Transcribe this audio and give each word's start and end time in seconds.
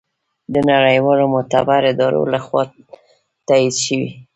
د 0.53 0.55
نړیوالو 0.71 1.25
معتبرو 1.33 1.87
ادارو 1.91 2.21
لخوا 2.33 2.63
تائید 3.47 3.75
شي 3.85 4.01